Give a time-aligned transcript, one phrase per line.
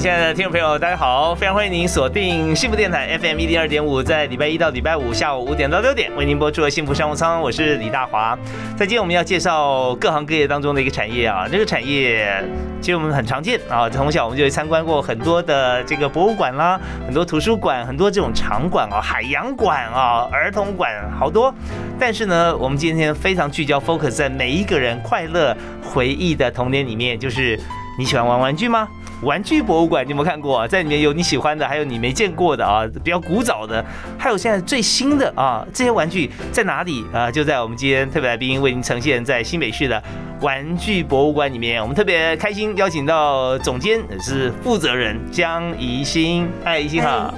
[0.00, 1.34] 亲爱的听众朋友，大家好！
[1.34, 8.38] 非常欢迎您锁定幸福电台 FM 一零二点五，在礼拜一到礼拜五下午五点到六点为您播出的幸福商务舱，我是李大华。
[8.76, 12.32] 在今天我们要介绍各行各业当中的一个产业啊，这个产业
[12.80, 21.52] 其实我们很常见啊，从小我们就参观过很多的这个博物馆啦，很多图书馆，很多这种场馆啊，海洋馆啊，儿童馆好多。
[21.98, 27.58] 但是呢，我们今天非常聚焦 focus 在每一个人快乐回忆的童年里面，就是
[27.98, 28.88] 你喜欢玩玩具吗？
[29.22, 30.66] 玩具博物馆，你有没有看过？
[30.68, 33.84] 在里面有你喜欢的，还有你没见过的啊，比较古早的，
[34.16, 37.30] 还有现在最新的啊，这些玩具在哪里啊？
[37.30, 40.00] 就在我们今天特别来宾为您呈现在新北市的
[40.40, 41.82] 玩具博物馆里面。
[41.82, 47.34] 我们特别开心邀请到总监也是负责人江怡欣，嗨，怡欣好。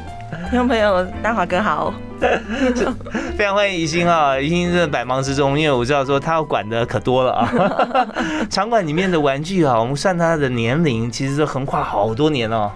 [0.50, 1.94] 听众朋友，大华哥好，
[3.36, 4.38] 非常欢迎宜兴啊！
[4.38, 7.50] 宜兴在百忙之中，因为我知道说他要管的可多了啊。
[8.50, 12.70] 场馆里面的玩具啊，我们算他的年龄，其实是横跨好多年哦。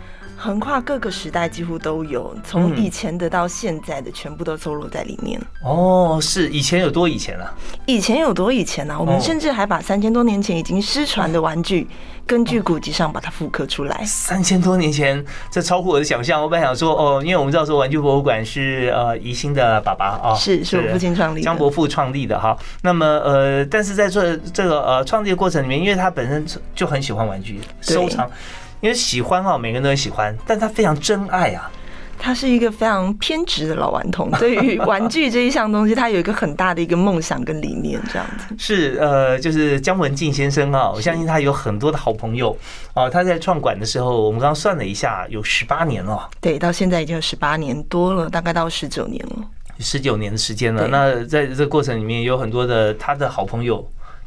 [0.44, 5.40] 横跨各个时代几乎都有，从以前的到现在的全部都收录在里面。
[5.62, 7.50] 哦，是以前有多以前啊？
[7.86, 8.94] 以前有多以前呢？
[9.00, 11.88] 我们甚至还把三千多年前已经失传的玩具，
[12.26, 14.04] 根据古籍上把它复刻出来。
[14.04, 16.42] 三千多年前，这超乎我的想象。
[16.42, 22.54] 我本来想说，哦，因为我们知道说玩具博物馆是呃宜兴的爸爸啊，是是我父亲创立，江伯父创立的哈。
[22.82, 28.30] 那么呃，但是在这这个呃创立的过程里面，因为他本身就很喜欢玩具收藏。
[28.84, 31.70] 因为喜欢哈，每个人都很喜欢，但他非常真爱啊。
[32.18, 38.54] 他是一个非常偏执的老顽童，对于玩具这一项东西，他有一个很大的一个梦想跟理念，这样子。
[38.58, 42.54] 是呃，就是姜文静先生啊，我相信他有很多的好朋友
[42.92, 43.08] 啊。
[43.08, 46.28] 他在创馆的时候，我们刚刚算了一下，有十八年了。
[46.42, 49.36] 对，到现在已经有十八年多了，大概到十九年了。
[49.78, 50.86] 十九年的时间了。
[50.88, 53.82] 那在这个过程里面，有很多的他的好朋友。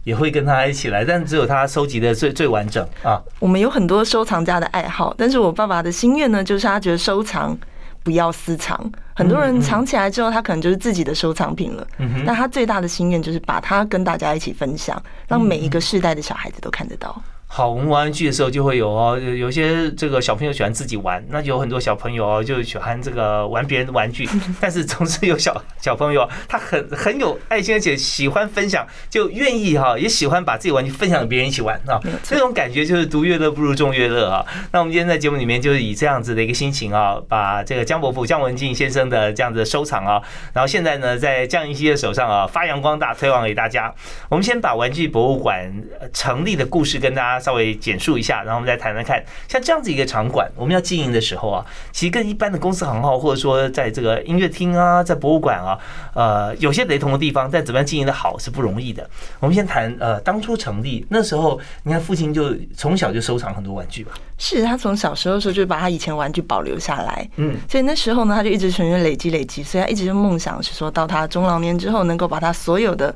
[0.07, 3.22] 也会跟他一起来，但只有他收集的最最完整啊。
[3.40, 7.57] 我们有很多收藏家的爱好，但是我爸爸的心愿呢，就是他觉得收藏
[8.03, 8.90] 不要私藏。
[9.13, 11.85] 很多人藏起来之后，他可能就是自己的收藏品了。
[12.25, 14.96] 但他最大的心愿就是把它跟大家一起分享，
[15.28, 17.22] 让每一个世代的小孩子都看得到。
[17.50, 24.30] 好，我们玩玩具的时候就会有哦，有些这个小朋友喜欢自己玩，那有很多小朋友哦就喜欢这个玩别人的玩具，
[24.62, 32.00] 但是总是有小小朋友他很很有爱心，而且喜欢分享，就愿意哈，也喜欢把自己玩具分享给别人一起玩啊。
[32.22, 34.46] 这种感觉就是独乐乐不如众乐乐啊。
[34.72, 40.22] 那我们今天在节目里面就是以这样子的一个心情啊，把这个江伯父江文静先生的这样子收藏啊，
[40.53, 43.91] 然后现在呢在江云熙的手上啊发扬光大，推广给大家。
[44.29, 45.74] 我们先把玩具博物馆
[46.14, 47.36] 成立的故事跟大家。
[47.39, 55.77] 稍微简述一下，然后我们再谈谈看，像这样子一个场馆，我们要经营的时候啊，其实跟一般的公司行号，或者说在这个音乐厅啊，在博物馆啊，
[56.13, 59.09] 呃，有些雷同的地方，但怎么样经营的好是不容易的。
[59.39, 64.11] 我们先谈呃，当初成立那时候，你看父亲就从小就收藏很多玩具吧？
[64.37, 73.13] 是他从小时候的时候就把他以前玩具保留下来，嗯，所以那时候呢，他就一直存续累积累积，所以他一直就梦想是说到他中老年之后，能够把他所有的。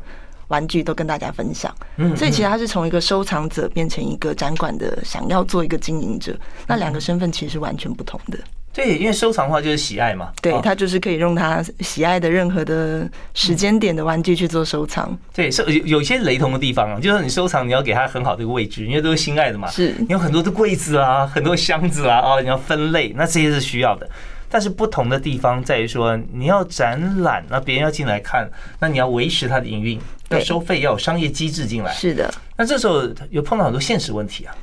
[0.52, 8.38] 玩具都跟大家分享，嗯所以其实他是从一个收藏者变成一个展馆的，想要做一个经营者，那两个身份其实是完全不同的。
[8.74, 15.18] 对，因为收藏的话就是喜爱嘛，对他就是可以用他喜爱的任何的时间点的玩具去做收藏。
[15.34, 19.70] 对，收有有些雷同的地方啊，就是你收藏你要给他很好的一个位置，因为都是心爱的嘛。
[19.70, 24.10] 是，你有很多的柜子啊，很多箱子啊，哦，你要分类，那这些是需要的。
[24.54, 30.00] 但是不同的地方在于说，你要展览，那别人要进来看，那你要维持它的营运，
[30.32, 31.92] 要收费，要有商业机制进来。
[31.94, 32.34] 是的。
[32.58, 34.56] 那这时候有碰到很多现实问题啊。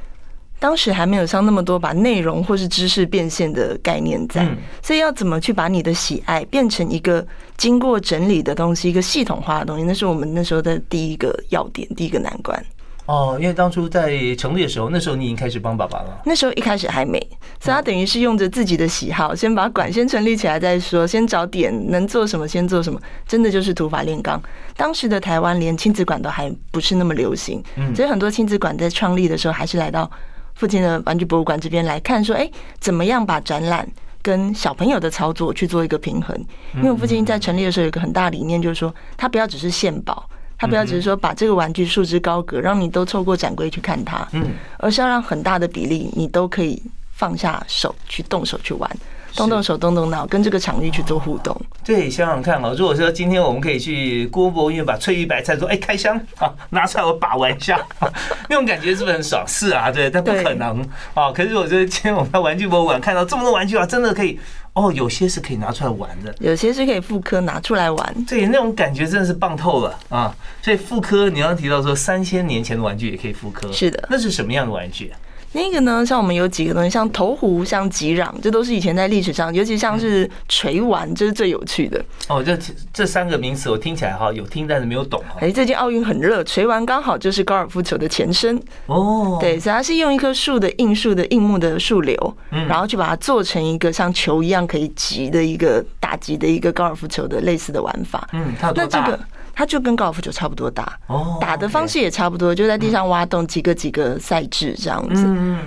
[0.60, 4.44] 当时还没有像那么多把内容或是知识变现的概念在，
[4.82, 7.24] 所以要怎么去把你的喜爱变成一个
[7.56, 12.60] 经过整理的东西，一个系统化的东西，那是我们那时候的第一个要点，第一个难关。
[13.08, 16.20] 哦，因为当初在成立的时候，那时候你已经开始帮爸爸了。
[16.26, 17.18] 那时候一开始还没，
[17.58, 24.38] 所以他等于是用着自己的喜好，先把馆先成立起来再说，先找点能做什么先做什么，真的就是土法炼钢。
[24.76, 27.64] 当时的台湾连亲子馆都还不是那么流行，
[27.96, 30.10] 所以很多亲子馆在创立的时候，还是来到
[30.54, 33.88] 附近的玩具博物馆这边来看，说，哎，怎么样把展览
[34.20, 36.36] 跟小朋友的操作去做一个平衡？
[36.76, 40.28] 因为我父亲在成立的时候有一个很大理念，就是说他不要只是献宝。
[40.58, 46.82] 他不要只是说把这个玩具束之高阁，让你都透过展柜去看它，嗯，而是要让很大的比例你都可以
[47.12, 48.90] 放下手去动手去玩，
[49.36, 51.56] 动动手动动脑，跟这个场域去做互动。
[51.84, 57.80] 对，想想看哦，如果说今天我们可以去郭博物院把翠玉白菜说，哎，开箱 啊，拿出来我把玩一下，
[58.50, 59.44] 那种感觉是不是很爽？
[59.46, 60.84] 是啊，对，但不可能
[61.14, 61.32] 啊。
[61.32, 64.38] 可是我觉得今天我们在玩具博物馆看到这么多玩具啊，真的可以
[64.78, 68.24] 哦，有些是可以拿出来玩的，有些是可以复刻拿出来玩。
[68.28, 70.32] 对，那种感觉真的是棒透了啊！
[70.62, 75.12] 所以复刻，你刚刚提到说三千年前的玩具也可以复刻，是的，那是什么样的玩具？
[75.58, 82.00] 那个呢，像我们有几个东西，像投壶、像吉壤，这都是以前在历史上，尤其像是锤丸，这是最有趣的。
[82.28, 82.56] 哦，这
[82.92, 85.36] 这三个名词我听起来哈有听，但是没有懂哈。
[85.40, 88.56] 哎，最近奥运很热，锤丸刚好就是高尔夫球的前身。
[88.86, 98.28] 哦，对，所以它是用一棵树的硬树的硬木的树瘤，然后去把它做成一个像球一样可以击的一个打击的一个高尔夫球的类似的玩法。
[98.32, 99.18] 嗯，它多大？
[99.58, 100.96] 它就跟高尔夫球差不多大，
[101.40, 105.26] 打的方式也差不多，就在地上挖洞，几个几个赛制这样子。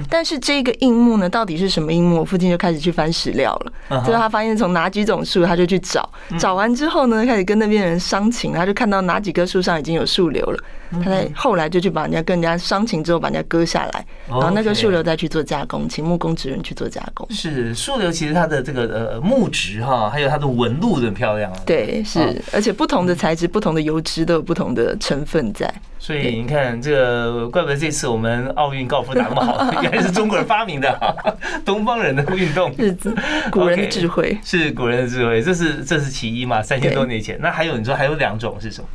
[0.09, 2.19] 但是这个硬木呢，到底是什么硬木？
[2.21, 4.01] 我父亲就开始去翻史料了。
[4.05, 6.09] 最后他发现从哪几种树，他就去找。
[6.39, 10.57] 找完之后呢，开始跟那边人商情，他就看到哪几棵树上已经有树瘤了。
[11.03, 17.25] 他在后来就去把人家跟人家商情之后，把人家割下来，然后那个树瘤再去做加工，请木工职人去做加工。
[17.31, 18.81] 是树瘤，其实它的这个
[19.15, 21.51] 呃木质哈，还有它的纹路很漂亮。
[21.65, 25.71] 对，是，而且不同的材质、不同的油脂都有不同的成分在。
[25.99, 31.15] 所以你看，这个怪不得这次我们奥运高尔夫打那么好， 原来是中国人发明的，
[31.63, 32.95] 东方人的运动，是
[33.51, 37.37] 古人的智慧，是古人的智慧，这是这是其一嘛，三千多年前。
[37.39, 38.87] 那还有你说还有两种是什么？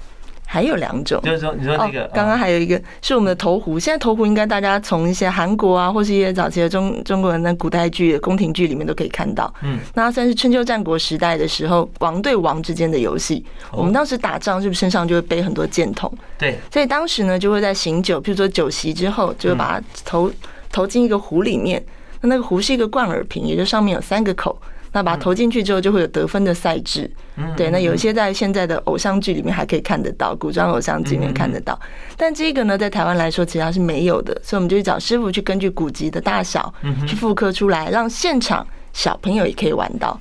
[0.56, 3.78] 还有两种，就是说，你说那个，刚刚还有一个是我们的投壶。
[3.78, 9.52] 现在投壶应该大家从一些韩国啊，或是一些早期的中中国人的古代剧、宫廷剧里面都可以看到。
[9.62, 13.44] 嗯，那算是春秋战国时代的时候，王对王之间的游戏。
[13.70, 16.10] 我们当时打仗是不是身上就会背很多箭筒？
[16.38, 20.32] 对，所以当时呢就会在醒酒，譬如说酒席之后，就会把它投
[20.72, 21.84] 投进一个壶里面。
[22.22, 24.58] 那那个壶是一个灌耳瓶，也就上面有三个口。
[24.96, 27.10] 那把它投进去之后，就会有得分的赛制。
[27.54, 31.78] 对，那有一些在现在的偶像剧里面还可以看得到，古装偶像剧里面看得到。
[32.16, 36.72] 但这个呢，在台湾来说，其实它是没有的，所以我们就去找师傅去根据古籍的大小
[37.06, 40.18] 去复刻出来，让现场小朋友也可以玩到。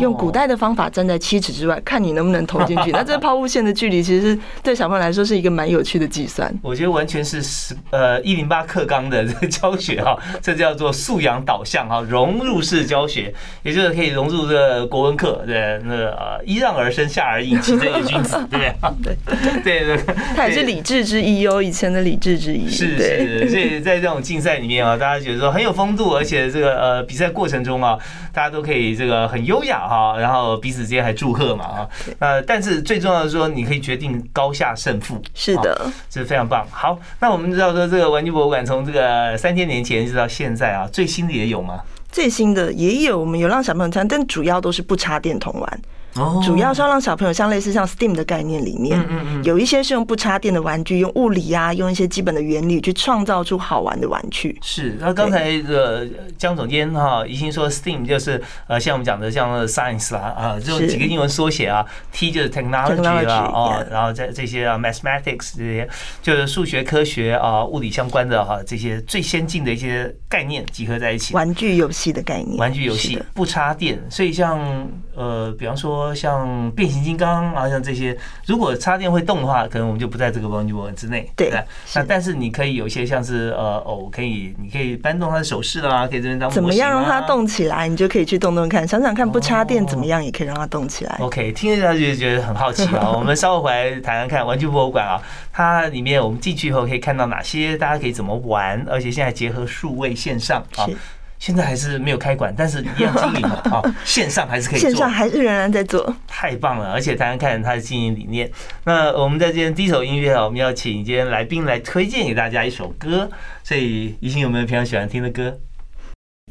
[0.00, 2.90] 用古代的方法站在七尺之外，看你能不能投进去。
[2.92, 6.52] 那这抛物线的距离，其实是对小朋友来说是一个蛮有趣的计算。
[6.62, 13.32] 我觉得完全是十呃一零八课纲的这个教学哈， 这叫做素养导向哈，融入式教学，
[13.62, 19.16] 也就是可以融入这个国文课对那个呃揖让而生下而饮，其真也君子， 对不对？
[19.62, 22.68] 对对对，它也是礼智之一哦，以前的礼智之一。
[22.68, 27.96] 是是，所以在这种竞赛里面啊，大家觉得说很有风度，而且这个呃比赛过程中啊，
[28.32, 29.59] 大家都可以这个很优。
[29.60, 36.66] 优雅哈，然后彼此之间还祝贺嘛啊，呃，但是最重要的是说，你可以决定高下胜负，是的，这是非常棒。
[36.70, 41.80] 好，那我们知道说这个玩具博物馆从这个三千年前一直到现在啊，最新的也有吗？
[42.10, 45.80] 最新的也有，我们有让小朋友参，但主要都是不插电童玩。
[46.42, 54.58] 主要是要让小朋友像类似像 STEAM 的概念里面，嗯嗯有一些是用不插电的玩具，用物理啊，用一些基本的原理去创造出好玩的玩具。
[54.60, 65.88] 是，那刚才的江总监哈，已经说 STEAM 就是呃，像我们讲的像 Science 啦啊，这几个英文缩写啊，T 就是 Technology 啦啊，然后在这些啊 Mathematics 这些
[66.22, 71.34] 就是数学科学啊物理相关的哈这些最先进的一些概念集合在一起。
[71.34, 74.58] 玩具游戏的概念，玩具游戏不插电，所以像
[75.14, 75.99] 呃，比方说。
[76.00, 78.16] 说像变形金刚啊，像这些，
[78.46, 81.30] 如果插电会动的话，可能我们就不在这个玩具博物馆之内。
[81.36, 81.52] 对，
[81.94, 91.16] 那但是你可以有一些像是呃偶，可以你可以搬动它的手势啦，可以这边当怎么样让它动起来，你就可以去动动看，想想看不插电怎么样也可以让它动起来。
[91.20, 93.10] OK，听下去就觉得很好奇啊。
[93.14, 95.20] 我们稍后回来谈谈看玩具博物馆啊，
[95.52, 100.86] 它里面我们进去以后可以看到哪些，大家可以怎么玩，而且现在结合数位线上啊。
[101.40, 106.92] 现在还是没有开馆，但是一样经营的啊， 线上还是可以做，线上还是仍然在做，太棒了！
[106.92, 108.48] 而且大家看他的经营理念。
[108.84, 113.26] 那我们在今天第一首音乐啊，我们要请今天来宾来推荐给大家一首歌。
[113.64, 115.58] 所以宜兴有没有平常喜欢听的歌？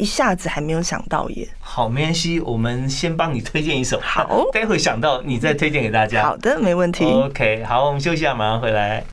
[0.01, 1.47] 一下子还没有想到耶。
[1.59, 3.99] 好，没关系，我们先帮你推荐一首。
[4.01, 6.23] 好，待会想到你再推荐给大家。
[6.23, 7.05] 好的，没问题。
[7.05, 9.03] OK，好，我们休息一下，马上回来。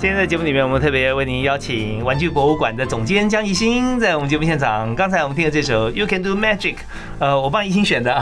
[0.00, 4.94] 今天在节目里面，我们特别为您邀请玩具博物馆的总监江怡欣在我们节目现场。
[4.94, 6.74] 刚才我们听的这首《You Can Do Magic》，
[7.18, 8.18] 呃，我帮怡欣选的。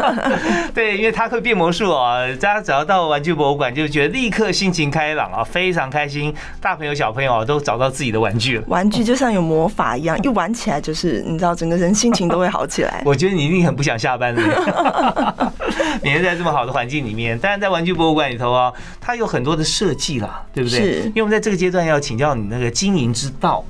[0.74, 6.34] 对，因为他会变魔术啊，大家只要到玩具博物馆，就觉得立刻心情开朗啊，非常开心。
[6.60, 8.64] 大朋友小朋友都找到自己的玩具了。
[8.66, 13.00] 玩具就像有魔法一样，一玩起来就是你知道，整个人心情都会好起来。
[13.06, 14.42] 我觉得你一定很不想下班的。
[16.02, 18.70] 每天在这么好的环境里面，但是在玩具博物馆里头啊，
[19.00, 20.78] 它有很多的设计啦，对不对？
[20.78, 21.05] 是。
[21.08, 23.64] 因为我们在这个阶段要请教你那个经营之道，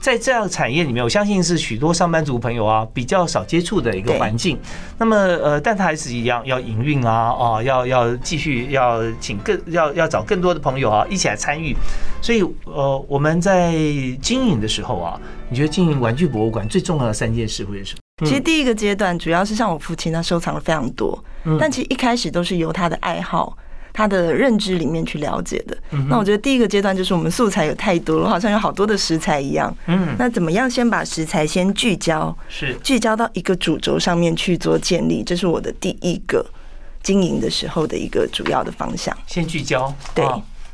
[0.00, 4.58] 在这样产业里面，我相信是许多上班族朋友啊比较少接触的一个环境。
[4.98, 11.76] 那么呃，但他还是一样要营运啊，哦，要要继续要请更要要找更多的朋友啊一起来参与。
[12.20, 13.72] 所以呃，我们在
[14.20, 18.26] 经营的时候啊，你觉得经营玩具博物馆最重要的三件事会是什么？
[18.26, 21.16] 其实第一个阶段主要是像我父亲，他收藏了非常多，
[21.58, 23.56] 但其实一开始都是由他的爱好。
[23.92, 25.76] 他的认知里面去了解的，
[26.08, 29.74] 那我觉得第一个阶段就是我们素材有太多了，好像有好多的食材一样。
[29.86, 36.44] 嗯，那怎么样先把食材先聚焦，是聚焦到一个主轴上面去做建立，这是我的第一个
[37.02, 39.16] 经营的时候的一个主要的方向。
[39.26, 40.24] 先聚焦，对。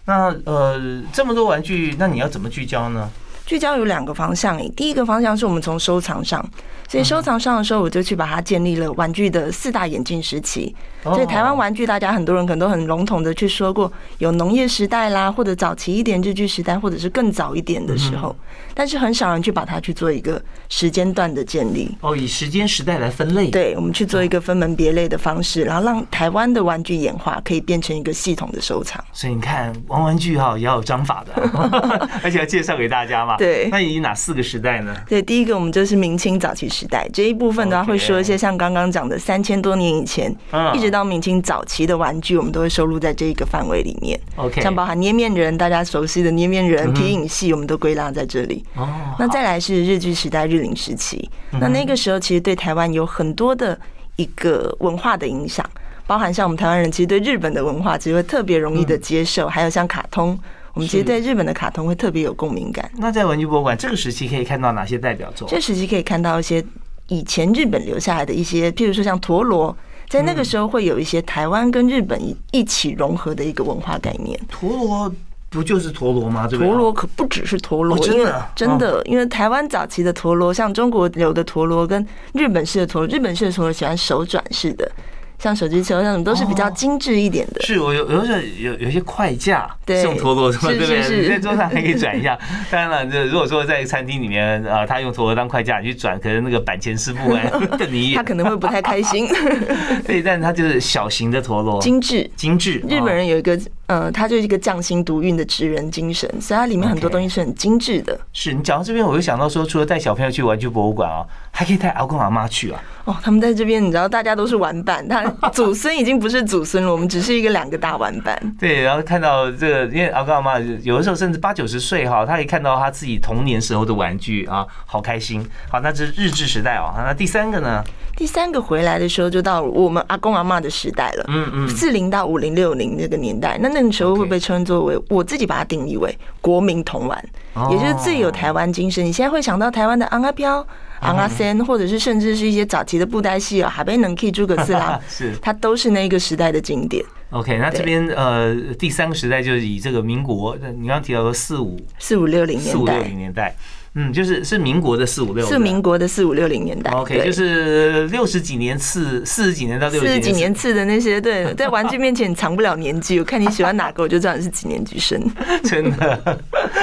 [0.05, 3.11] 那呃，这么多玩具，那你要怎么聚焦呢？
[3.45, 6.43] 聚焦有两个方向，第一个方向是我们从收藏上。
[6.89, 10.75] 所以收藏上的时候，我就去把它建立了玩具的四大演进时期。
[11.05, 18.35] 所以台湾玩具，大家很多人可能都很笼统的去说过，有农业时代啦，或者早期一点日剧时代，或者是更早一点的时候。
[18.75, 21.95] 但是很少人去把它去做一个时间段的建立。
[22.01, 23.51] 哦，以时间时代来分类。
[23.51, 29.03] 对，我们去做一个分门别类的方式，然后让台湾的玩具演化可以变成一个系统的收藏。
[29.13, 31.33] 所以你看，玩玩具哈也要有章法的，
[32.23, 33.37] 而且要介绍给大家嘛。
[33.37, 33.69] 对。
[33.71, 34.95] 那以哪四个时代呢？
[35.09, 40.33] 对，第一个我们就是明清早期时代这一部分的话，会说一些像刚刚讲的三千多年以前，
[40.73, 44.19] 一直到明清早期的玩具，我们都会收录在这一个范围里面。
[44.37, 48.65] OK，像包含捏面人，大家熟悉的捏面人、皮影戏，我们都归纳在这里。
[48.77, 51.29] 哦，那再来是日据时代、日领时期，
[51.61, 53.77] 那那个时候其实对台湾有很多的
[54.15, 55.69] 一个文化的影响，
[56.07, 60.39] 包含像我们台湾人其实对日本的文化其实会特别容易的接受，还有像卡通。
[60.79, 62.89] 我们其实对日本的卡通会特别有共鸣感。
[62.99, 65.49] 那在文具博物馆这个时期可以看到哪些代表作？
[65.49, 66.65] 这时期可以看到一些
[67.09, 69.77] 以前日本留下来的一些，譬如说像陀螺，
[70.09, 72.17] 在那个时候会有一些台湾跟日本
[72.53, 74.39] 一起融合的一个文化概念。
[74.49, 75.13] 陀螺
[75.51, 76.47] 不就是陀螺吗？
[76.47, 84.89] 陀螺可不只是陀螺，真的真的，因为台湾早期的陀螺，像中国有的陀螺跟日本式的陀螺，日本式的陀螺喜欢手转式的。
[85.39, 87.63] 像手机车那种都是比较精致一点的。
[87.63, 91.23] 是我有有时候有有些快架，是用陀螺什么，对不对？
[91.23, 92.39] 你在桌上还可以转一下。
[92.71, 99.29] 当然了，这如果说在餐厅里面啊，他用陀螺当快架去转，可能那个板前师傅哎瞪 你一眼，他可能会不太开心。
[100.05, 102.83] 对，但是他就是小型的陀螺，精致精致。
[102.89, 103.59] 日本人有一个。
[103.89, 108.19] 呃，它就是一个匠心独运的职人精神，所以它里面很多东西是很精致的。
[108.35, 112.81] 是你讲到这边，我就想到说，除了带小朋友去玩具博物馆啊， 还可以带阿公阿妈去啊。
[113.07, 118.39] 哦，他们在这边，你知道，大家都是玩伴，他祖孙已经不是祖孙了，我们只是一个两个大玩伴。
[118.61, 125.43] 对，然后看到这个，因为阿公阿妈有的时候甚至八九十岁哈，他可以看到他自己童年时候的玩具啊，好开心。
[125.71, 126.93] 好，那这是日治时代哦。
[126.99, 127.83] 那第三个呢？
[128.15, 131.25] 第三个回来的时候，就到我们阿公阿妈的时代了。
[131.29, 137.23] 嗯嗯，四零到五零六零那个年代，那那个时候会被称作为我自己把它定义为国民童玩，
[137.71, 139.05] 也就是最有台湾精神。
[139.05, 140.67] 你现在会想到台湾的昂阿飘、
[141.01, 147.05] 昂阿森，或者是甚至是一些早期的布袋戏啊，海贝能 K 诸葛四郎， 是它都是那个时代的经典。
[147.31, 153.55] OK，那这边呃第三个时代就是以这个民国，你刚刚提到的四五四五六零年代，四五六零年代。
[153.95, 156.91] 嗯，就是是民国的四五六，是民国的四五六零年代。
[156.93, 163.19] OK，就是六十几年次，四十几年到六十几年次的那些，对，在玩具面前藏不了年纪。
[163.19, 165.21] 我看你喜欢哪个，我就知道你是几年级生。
[165.65, 166.39] 真的。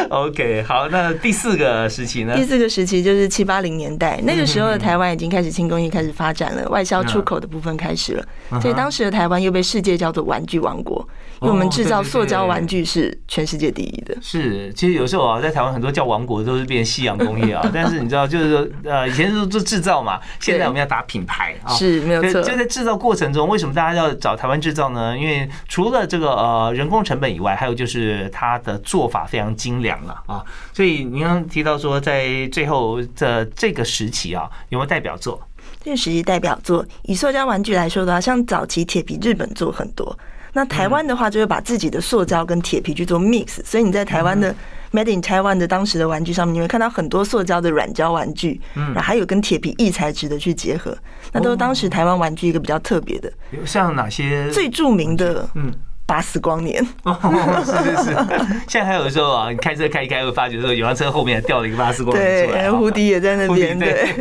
[0.09, 2.35] OK，好，那第四个时期呢？
[2.35, 8.25] 第四个时期就是七八零年代，那个时候的台湾已经开始轻工业开始发展了，外销出口的部分开始了，
[8.61, 11.07] 所以当时的台湾又被世界叫做玩具王国。
[11.41, 14.17] 因为我们制造塑胶玩具是全世界第一的。
[14.21, 17.67] 是，其实有时候啊，在台湾很多叫王国都是变夕阳工业啊。
[17.73, 21.73] 但是你知道，就是说，呃，以前是做制造嘛，现在我们要打品牌啊。
[21.73, 22.41] 是，没有错。
[22.41, 25.17] 就在制造过程中，为什么大家要找台湾制造呢？
[25.17, 30.43] 因为除了这个呃人工成本以外，还有就是它的做法非常精良了啊。
[30.73, 35.41] 所以您刚提到说，在最后的这个时期啊，有没有代表作？
[35.83, 40.17] 这个时期代表作，以塑胶玩具来说的话，像早期铁皮，日本做很多。
[40.55, 44.55] 那台湾的话，就会把自己的塑胶跟铁皮去做 mix，所以你在台湾的
[44.93, 50.97] Made in Taiwan 的当时的玩具上面，你会看到很多塑胶的软胶玩具，嗯，然后还有跟铁皮异材质的去结合，
[51.33, 53.29] 那都是当时台湾玩具一个比较特别的。
[53.51, 54.49] 有像哪些？
[54.51, 55.69] 最著名的，嗯。
[56.05, 56.85] 八十光年。
[57.03, 57.17] 哦，
[57.65, 58.15] 是是是，
[58.67, 63.77] 现在还有的时候啊，你开车开一开会发觉说，有辆车后面掉了一个巴斯光年出来对，啊，蝴蝶也在那边。
[63.77, 64.15] 对，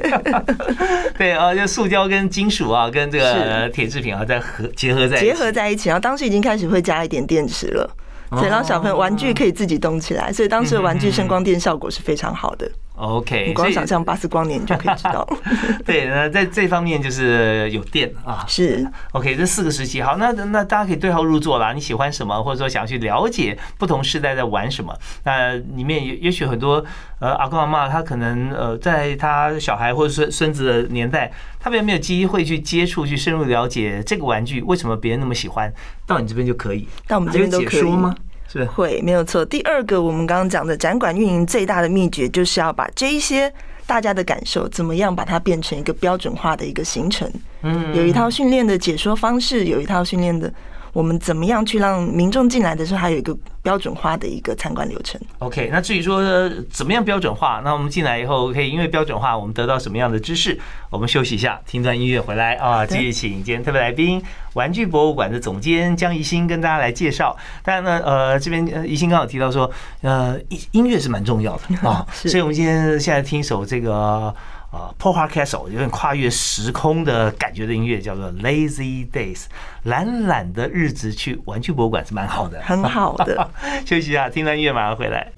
[1.18, 7.90] 对 啊，就塑胶跟金属啊，跟这个铁制品啊，在合结合在一起结合在一起，然后当时已经开始会加一点电池了。
[8.30, 12.68] 所以让小朋友玩具可以自己动起来，所以当时的玩具声光电效果是非常好的。
[12.96, 15.28] OK，你光想象巴斯光年，你就可以知道。
[15.84, 18.44] 对，那在这方面就是有电啊。
[18.46, 21.72] 是 OK，这四个时期好，那那大家可以对号入座啦。
[21.72, 24.96] 你喜欢什么，或者说想要去了解不同时代在玩什么？
[25.24, 26.84] 那里面也也许很多
[27.18, 35.72] 呃阿公阿妈他可能呃在他小孩或者孙孙子的年代，他们有没有机会去接触、去深入了解这个玩具为什么别人那么喜欢？
[36.06, 36.88] 到你这边就可以。
[37.08, 38.14] 到我们这边都可以吗？
[38.50, 38.64] 是？
[38.64, 39.44] 会没有错。
[39.44, 43.52] 第二个，我们刚刚讲的展馆运营最大的秘诀，就是要把这一些
[43.86, 47.30] 大家的感受，怎么样把它变成一个标准化的一个行程。
[47.62, 50.52] 嗯有一套训练的解说方式，有一套训练的。
[50.94, 60.58] 我们怎么样去让民众进来的时候，还有一个标准化的一个参观流程？OK，那至于说呃怎么样标准化，那我们进来以后可以因为标准化，我们得到什么样的知识？
[60.90, 64.22] 我们休息一下，听段音乐回来啊，继续请今天特别来宾，
[64.52, 67.36] 玩具博物馆的总监江怡欣跟大家来介绍。
[67.64, 69.68] 当然呢，呃，这边呃怡欣刚好提到说，
[70.02, 74.32] 呃，音音乐是蛮重要的啊， 所以我们今天现在听一首这个。
[74.74, 79.44] 呃 p o r Castle 有点跨越时空的感觉的音乐，叫做 Lazy Days，
[79.84, 83.48] 懒懒的日子去玩具博物馆是蛮好的，很好的。
[83.86, 85.30] 休息一下，听段音乐马上回来。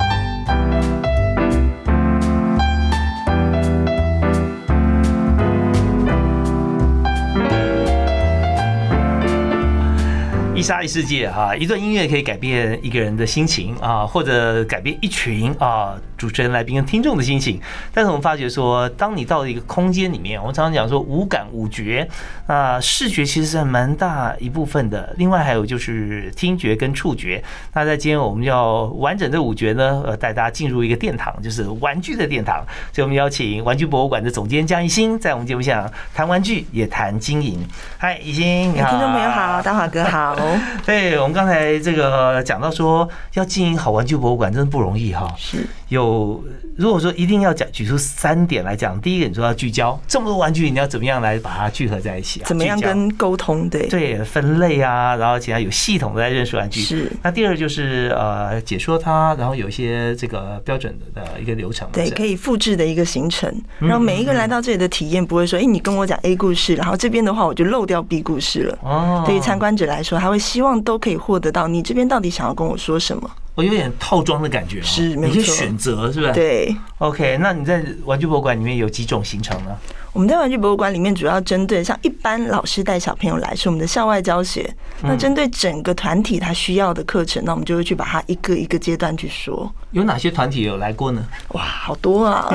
[10.55, 17.61] 一沙一世界哈，一段音乐可以改变一个人的心情啊，或者改变一群啊主持人、来宾跟听众的心情。
[17.93, 22.09] 但是我们发觉说，当你到了一个空间里面，我们常常讲说五感五觉
[22.47, 27.43] 啊，视觉其实是蛮大一部分的，另外还有就是听觉跟触觉。
[27.73, 32.65] 那在今天我们要完整的五觉呢，呃，带大家进入一个殿堂，就是玩具的殿堂。
[32.93, 35.77] 所以我们邀请玩具博物馆的总监江一新，在我们节目现
[36.15, 37.59] 谈玩具也谈经营。
[37.99, 40.37] 嗨，一新，你好，听众朋友好，大华哥好。
[40.87, 45.33] 对，我们刚才这个讲到说，要经营好玩具博物馆真的不容易哈。
[45.37, 46.43] 是有
[46.77, 52.45] 如果说一定要讲举出三点来讲，第一个你说要聚焦，这么多玩具，你要怎么样来把它聚合在一起啊？
[52.47, 53.69] 怎么样跟沟通？
[53.69, 56.81] 对，对分类啊，然后其他有系统的在认识玩具。
[56.81, 57.11] 是。
[57.23, 61.89] 那第二就是呃解说它，然后有一些这个标准的一个流程。
[61.93, 62.37] 对，可以。
[62.37, 68.79] 复制的一个行程，嗯然后每一个人来到这里的体验不会说，哎，你跟我讲 A 故事，然后这边的话我就漏掉 B 故事了。
[68.83, 73.29] 哦对于参观者来说，他会希望都可以获得到你这边到底想要跟我说什么。
[73.57, 76.33] 我有点套装的感觉哦，是没你可以错选择，是不是？。
[76.33, 79.75] 对，OK，那你在玩具博物馆里面有几种行程呢？
[80.13, 89.71] 我们在玩具博物馆里面主要针对像一般老师带小朋友来是我们的校外教学，那针对整个团体他需要的课程，那我们就会去把它一个一个阶段去说。
[89.91, 91.23] 有哪些团体有来过呢？
[91.49, 92.51] 哇，好多啊！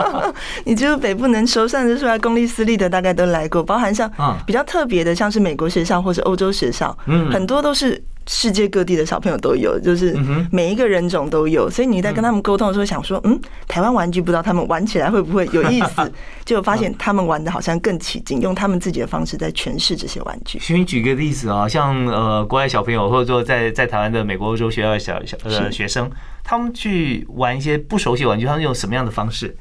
[0.64, 10.14] 你就是北部能收算得出来，公立私立的大概都来过，包含像嗯比较特别的，像是美国学校或是欧洲学校，嗯很多都是世界各地的小朋友都有，就是
[10.52, 16.12] 每一个人种都有，所以你在跟他们沟通的时候，想说，嗯，台湾玩具不知道他们玩起来会不会有意思，
[16.44, 20.58] 结果发现他们玩的好像更起劲，用他们自己的方式在诠释这些玩具。
[20.58, 26.10] 请你举个例子啊，像呃国外小朋友，或者说在在台湾的美国、欧洲学校的小小呃学生，
[26.44, 29.56] 他们去玩一些不熟悉玩具，他们用什么样的方式？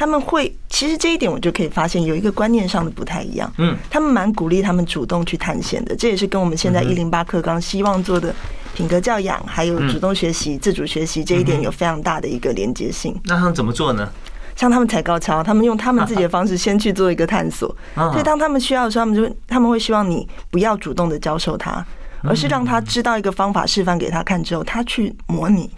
[0.00, 3.52] 他们会，其实这一点我就可以发现有一个观念上的不太一样。
[3.58, 8.34] 嗯，他们蛮鼓励他们主动去探险的，这也是跟我们现在一零八课纲希望做的
[8.72, 13.14] 品格教养，还有主动学习、自主学习这一点有非常大的一个连接性。
[13.24, 14.10] 那他们怎么做呢？
[14.56, 21.84] 像他们踩高跷，他们用他们自己的方式先去做一个探索，啊所以当他们需要的时候，他们就他们会希望你不要主动的教授他，
[22.22, 25.70] 而是让他知道一个方法示范给他看之后，他去模拟。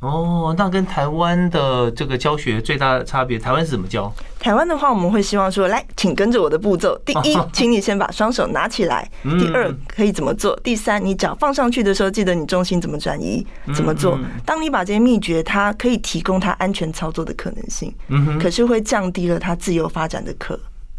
[0.00, 4.10] 哦，那跟台湾的这个教学最大的差别，台湾是怎么教？
[4.38, 6.98] 台湾的话，我们会希望说，来，请跟着我的步骤。
[7.04, 10.58] 第一， 请你先把双手拿起来；嗯第二，可以怎么做？
[10.64, 14.24] 第三，你脚放上去的时候，记得你重心怎么转移，怎么做嗯。
[14.46, 17.94] 当你把这些秘诀，它可以提供它安全操作的可能性，
[18.40, 20.58] 可是会降低了它自由发展的可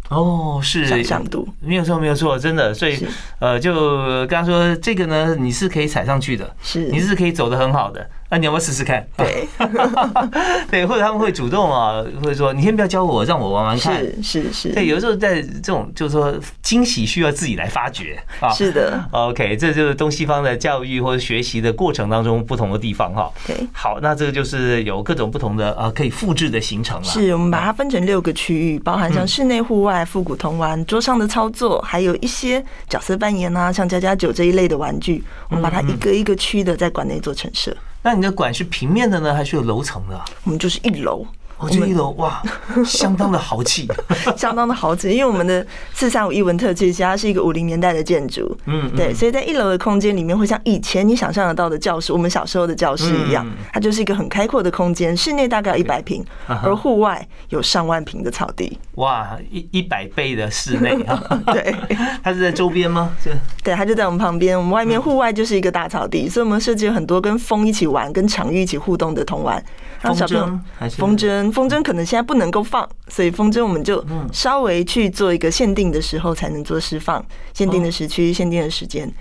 [0.09, 1.47] 哦，是想象度。
[1.59, 2.71] 没有错，没有错，真的。
[2.71, 3.03] 所以
[3.39, 3.73] 呃，就
[4.27, 9.05] 刚刚说这个呢，你是可以踩上去的，是你是可以走得很好的那你要不要试试看？
[9.17, 9.45] 对，
[10.71, 13.93] 对，或者他们会主动啊，会说你先不要教我，让我玩玩看。
[13.97, 18.49] 是是是，对，有的时候在这种就是说惊喜需要自己来发掘啊。
[18.53, 19.03] 是的。
[19.11, 23.29] OK，这就是东西方的教育或者学习的过程当中不同的地方哈。
[23.45, 27.03] 对，好，那这个就是有各种不同的啊可以复制的行程了。
[27.03, 37.75] 是我们把它分成六个区域，包含像室内、户外、复古童玩、桌上的操作，还有一些角色扮演啊，像家家酒这一类的玩具，我们把它一个一个区的在馆内做陈设。
[38.03, 40.19] 那你的馆是平面的呢，还是有楼层的？
[40.43, 41.25] 我们就是一楼，
[41.61, 42.41] 我这一楼哇，
[42.85, 43.87] 相当的豪气。
[44.35, 58.77] 相当的豪气，因为我们的四三五一文特区，其实它是一个五零年代的建筑，嗯，对，所以在一楼的空间里面，会像以前你想象得到的教室，我们小时候的教室一样，它就是一个很开阔的空间，室内大概有一百平，而户外有上万平的草地。
[58.95, 61.21] 哇，一一百倍的室内啊！
[61.53, 61.75] 对，
[62.23, 63.11] 它是在周边吗？
[63.23, 63.31] 是。
[63.63, 64.57] 对，它就在我们旁边。
[64.57, 69.63] 我们外面户外就是一个大草地，所以我们设计了很多跟风一起玩、跟场域一起互动的童玩，
[70.01, 79.11] 让小朋友风筝，风筝可能现在不能够放，所以风筝我们就稍微去做一个限定的时候才能做释放，限定的时区、限定的时间。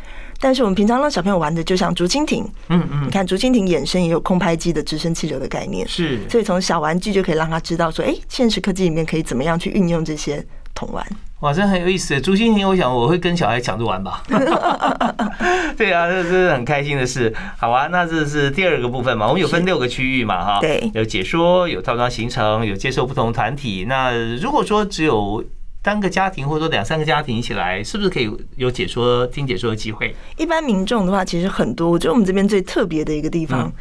[0.42, 10.42] 但是我们平常让小朋友玩的，就像竹蜻蜓，嗯嗯，你看竹蜻蜓衍生也有空拍机的直升气流的概念，是，所以从小玩具就可以让他知道说，哎，现实科技里面可以怎么样去运用这些
[10.74, 11.06] 童玩。
[11.40, 12.20] 哇，真很有意思。
[12.20, 14.22] 竹蜻蜓，我想我会跟小孩抢着玩吧。
[15.74, 17.34] 对啊，这这是很开心的事。
[17.56, 23.86] 好啊，那这是第二个部分嘛，我们有分六个区域嘛，哈，对，有解说，有套装行程，有接受不同团体。
[23.88, 25.42] 那如果说只有
[25.82, 30.14] 单个家庭或者说两三个家庭一起来，是不是可以有解说、听解说的机会？
[30.36, 31.88] 一般民众的话，其实很多。
[31.88, 33.72] 我觉得我们这边最特别的一个地方。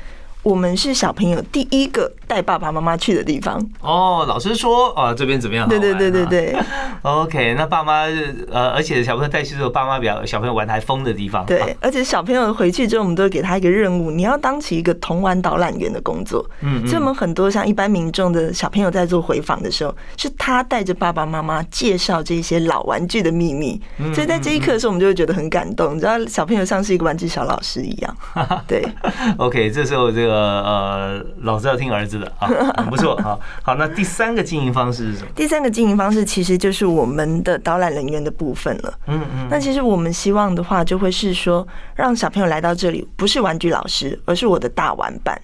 [0.41, 4.25] 我们是小朋友第一个带爸爸妈妈去的地方哦。
[4.28, 5.67] 老师说啊，这边怎么样？
[5.67, 6.56] 对对对对对。
[7.02, 8.04] OK，那爸妈
[8.52, 11.45] 呃，而且小朋友带去之后，爸妈比较小朋友玩还疯的地方。
[11.45, 16.45] 对，而且小朋友回去之后，我们都会给他一个任务，你要当起一个童玩导览员的工作。
[16.62, 23.80] 嗯，所以我们很多像一般民众的小朋友在做回访的时候，是他带着爸爸妈妈介绍这些老玩具的秘密。
[23.97, 28.17] 嗯所以在这一刻的时候，我们就会觉得很感动，你知道，小朋友像是一个玩具小老师一样。
[28.67, 28.86] 对。
[29.38, 33.38] OK，这时候这个呃，老子要听儿子的啊， 很不错啊。
[33.62, 35.30] 好，那第三个经营方式是什么？
[35.36, 38.94] 第三个经营方式其实就是我们的导览人员的部分了。
[39.08, 39.48] 嗯嗯。
[39.50, 45.39] 那其实我们希望的话，就会是说，让小朋友来到这里，不是玩具老师，而是我的大玩伴。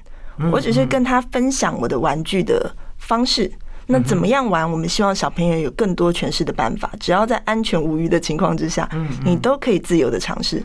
[0.51, 3.49] 我只是跟他分享我的玩具的方式。
[3.87, 4.69] 那怎么样玩？
[4.69, 8.89] 我们希望小朋友有更多诠释的办法，只要在安全无虞的情况之下，
[9.23, 10.61] 你都可以自由的尝试。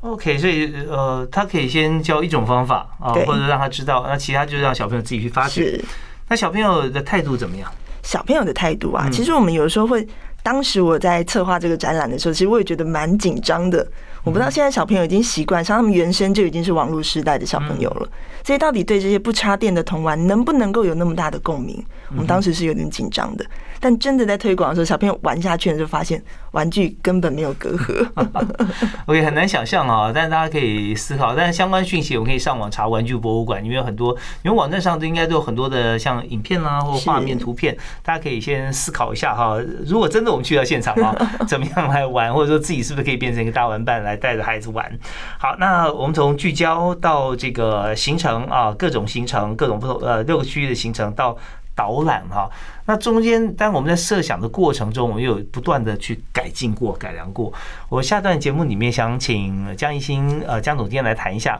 [0.00, 5.78] OK，所以呃，他可以先教一种方法啊，或者让他知道，那其他就让小朋友自己去发掘。
[6.28, 7.70] 那小朋友的态度怎么样？
[8.02, 10.06] 小朋友的态度啊，其实我们有时候会，
[10.42, 13.86] 当时我在策划这个展览的时候，其实我也觉得蛮紧张的。
[14.24, 18.08] 我不知道现在小朋友已经习惯，像他们原生就已经是网络时代的小朋友了，
[18.44, 21.82] 所以到底对这些不插电的童玩能不能够有那么大的共鸣？
[22.10, 23.44] 我们当时是有点紧张的。
[23.82, 28.06] 但真的在推广的时候，小朋友玩下去了，就发现玩具根本没有隔阂。
[29.06, 31.34] OK，很难想象啊，但是大家可以思考。
[31.34, 39.58] 但是相关讯息，我们可以上网查玩具博物馆，里面有很多，因为网站上都应该都有很多的像影片啦或画面、图片，大家可以先思考一下哈。
[39.86, 41.16] 如果真的我们去到现场啊，
[41.48, 44.90] 怎么样来玩，或者说自己是不是可以变成一个大玩伴来带着孩子玩？
[45.38, 51.36] 好，那我们从聚焦到这个行程啊，各种行程，各种不同呃六个区域的行程到。
[51.72, 52.50] 导览哈，
[52.84, 57.50] 那中间，当我们在设想的过程中，我们有不断的去改进过、改良过。
[57.88, 61.58] 我下段节目里面想请江一新呃江总监来谈一下，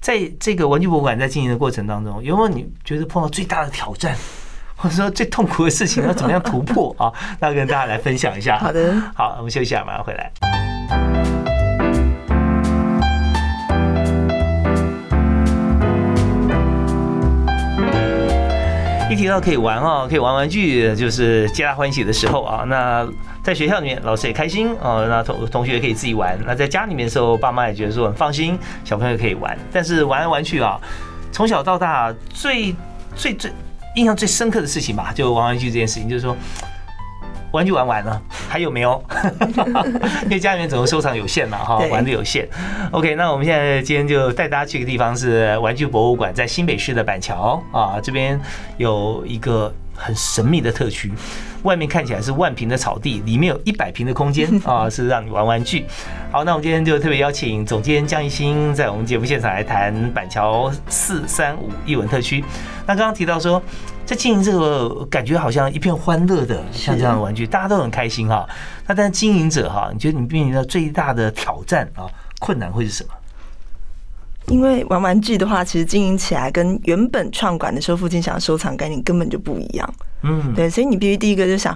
[0.00, 4.16] 在这个玩具博物馆在经营的过程当中，有没有你觉得碰到最大的挑战，
[4.76, 7.12] 或者说最痛苦的事情要怎么样突破啊？
[7.38, 8.56] 那跟大家来分享一下。
[8.56, 11.49] 好的，好，我们休息一下，马上回来。
[19.10, 22.62] 一提到可以玩啊，可以玩玩具，就是皆大欢喜的时候啊。
[22.68, 23.04] 那
[23.42, 26.38] 在学校里面，老师也开心啊，那同同学也可以自己玩。
[26.46, 29.58] 那在家里面的时候，爸妈也觉得说很放心，小朋友可以玩。
[29.72, 30.80] 但是玩来玩去啊，
[31.32, 32.72] 从小到大最
[33.16, 33.52] 最最
[33.96, 36.36] 印象最深刻的事情吧，就玩玩具这件事情，就是说。
[37.52, 39.02] 玩具玩完了，还有没有？
[40.24, 42.48] 因为家里面总共收藏有限嘛，哈，玩的有限。
[42.92, 48.40] OK，那我们现在今天就带大家去一个地方，是玩具博物馆，在新北市的板桥啊，这边
[48.76, 51.12] 有一个很神秘的特区，
[51.62, 55.84] 外面看起来是万平的草地，里面有一百平的空间啊， 是让你玩玩具。
[56.30, 62.44] 好，那我们今天就特别邀请总监江一新在我们节目现场来谈板桥四三五艺文特区。
[62.86, 63.62] 那刚刚提到说。
[64.06, 68.44] 在经营这个感觉好像一片欢乐的，像这样的玩具，大家都很开心哈。
[68.88, 73.10] 那但是经营者哈，你觉得你面临到最大的挑战啊、困难会是什么？
[74.50, 79.94] 因为玩玩具的话，其实经营起来跟原本创馆的时候父亲想要收藏概念根本就不一样。
[80.22, 81.74] 嗯，对，所以你必须第一个就想。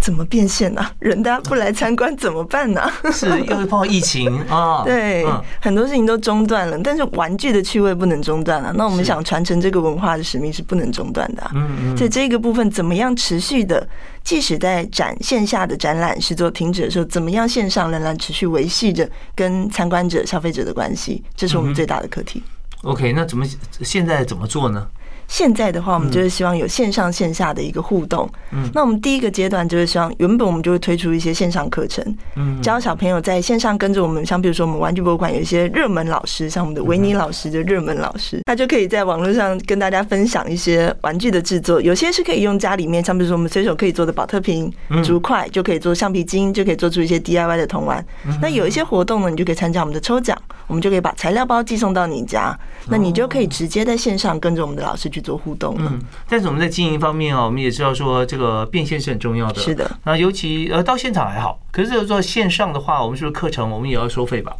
[0.00, 0.86] 怎么变现呢？
[1.00, 2.90] 人家不来参观怎么办呢？
[3.12, 5.26] 是又碰到疫情 啊，对，
[5.60, 6.78] 很多事情都中断了。
[6.78, 8.72] 但是玩具的趣味不能中断了。
[8.74, 11.50] 那我们想传承这个文化的使命是不能中断的。
[11.54, 11.96] 嗯嗯。
[11.96, 13.86] 所以这个部分怎么样持续的，
[14.22, 22.42] 即使在展线下的展览是做停止的时候，怎么样线上仍然持续维系着跟参观者、消费者的关系，这是我们最大的课题。
[22.82, 23.44] OK，那怎么
[23.82, 24.86] 现在怎么做呢？
[25.28, 28.28] 现在的话，我们就是希望有线上线下的一个互动。
[28.50, 32.02] 嗯，那我们第一个阶段就是希望，原本我们就会推出一些线上课程，
[32.34, 34.24] 嗯，教小朋友在线上跟着我们。
[34.26, 41.80] 像比如说，我们玩具博物馆有一些热门老师，像我们的维尼老师的热门老师，他就可以在网络上跟大家分享一些玩具的制作。
[41.80, 44.72] 有些是可以用家里面，像比如说我们随手可以做的保特瓶、
[45.04, 48.04] 竹筷，就可以做橡皮筋，就可以做出一些 DIY 的童玩。
[48.40, 50.36] 那有一些活动呢，你就可以参加我们的抽奖，
[50.66, 55.76] 我们就可以把材料包寄送到你家，那你就可以直接在线上跟着我们的老师去做互动。
[55.78, 59.60] 嗯，但是我们在经营方面啊，我们也知道说这个变现是很重要的。
[59.60, 64.52] 是的，那尤其呃到现场还好，可是做线上的话，我们是不是课程我们也要收费吧？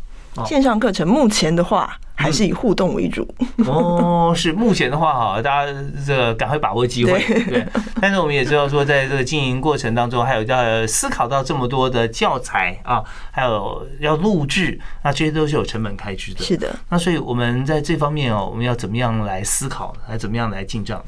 [0.46, 1.98] 线上课程目前的话。
[2.20, 3.26] 还是以互动为主
[3.58, 5.72] 哦，是目前的话哈，大家
[6.04, 7.22] 这个赶快把握机会。
[7.44, 7.64] 对，
[8.00, 13.00] 但是我们也知道说，在这个经营过程当中，还有要思考到这么多的教材啊，
[13.30, 16.42] 还有要录制，那这些都是有成本开支的。
[16.42, 21.00] 是的，那所以我们在这方面哦，我们要怎么样来思考，来怎么样来进账？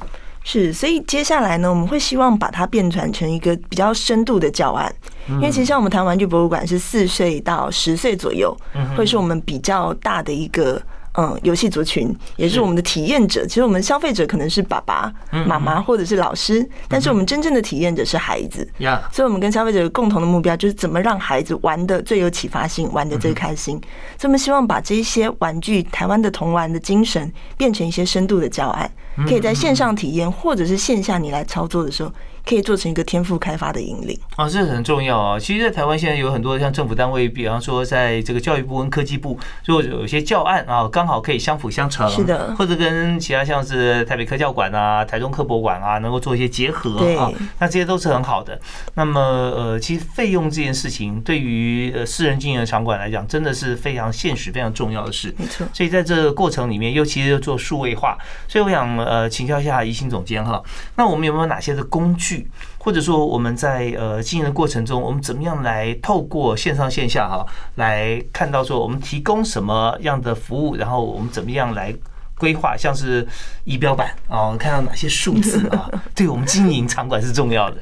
[0.44, 4.94] 是，所以接下来呢，我们会希望把它变转成一个比较深度的教案，
[5.28, 8.56] 因为其实像我们谈玩具博物馆是四岁到十岁左右，
[8.96, 10.80] 会是我们比较大的一个。
[11.14, 13.44] 嗯，游戏族群也是我们的体验者。
[13.44, 15.12] 其实我们消费者可能是爸爸
[15.44, 18.66] 妈妈或者是老师，但是我们真正的体验者是孩子。
[18.78, 23.74] 呀，所以我们跟消费者共同的目标就是怎么让孩子玩的最有启发性，玩的最开心。
[24.16, 28.90] 所以我们希望把这些玩具、台湾的童玩的精神变成一些深度的教案，
[29.26, 32.12] 可以在线上体验，或者是线下你来操作的时候。
[32.44, 35.38] 可以做成一个天赋开发的引领啊，这很重要啊。
[35.38, 48.58] 其实，在台湾现在有很多像政府单位，比方说在这个教育部跟科技部，如果有些教案啊，刚好可以相辅相成，是的，或者跟其他像是台北科教馆啊、台中科博馆啊，能够做一些结合啊，那这些都是很好的。
[48.94, 55.34] 那么，呃，其实费用这件事情，对于呃私人经营的场馆来讲，真的是非常现实、非常重要的事。
[55.36, 55.66] 没错。
[55.72, 58.16] 所以在这个过程里面，尤其是做数位化，
[58.48, 60.62] 所以我想呃请教一下宜兴总监哈，
[60.96, 62.29] 那我们有没有哪些的工具？
[62.78, 71.94] 或者说我们在呃经营的过程中，我们怎么样来透过线上线下哈，来看到说我们提供什么样的服务，然后我们怎么样来
[72.38, 73.26] 规划，像是
[73.64, 77.76] 仪表板啊，看到哪些数字啊， 对我们经营场馆是重要的。